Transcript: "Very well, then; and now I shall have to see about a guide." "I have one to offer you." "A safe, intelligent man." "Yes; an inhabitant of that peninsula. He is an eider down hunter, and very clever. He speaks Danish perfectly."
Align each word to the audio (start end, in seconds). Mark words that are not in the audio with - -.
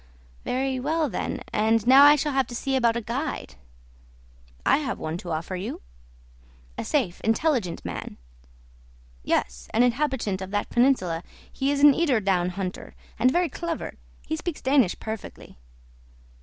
"Very 0.45 0.79
well, 0.79 1.09
then; 1.11 1.43
and 1.53 1.85
now 1.85 2.03
I 2.03 2.15
shall 2.15 2.31
have 2.31 2.47
to 2.47 2.55
see 2.55 2.75
about 2.75 2.95
a 2.97 3.01
guide." 3.01 3.53
"I 4.65 4.77
have 4.77 4.97
one 4.97 5.15
to 5.17 5.29
offer 5.29 5.55
you." 5.55 5.79
"A 6.75 6.83
safe, 6.83 7.21
intelligent 7.21 7.85
man." 7.85 8.17
"Yes; 9.23 9.69
an 9.75 9.83
inhabitant 9.83 10.41
of 10.41 10.49
that 10.49 10.71
peninsula. 10.71 11.21
He 11.53 11.69
is 11.69 11.83
an 11.83 11.93
eider 11.93 12.19
down 12.19 12.49
hunter, 12.49 12.95
and 13.19 13.29
very 13.29 13.47
clever. 13.47 13.93
He 14.25 14.35
speaks 14.35 14.59
Danish 14.63 14.97
perfectly." 14.99 15.59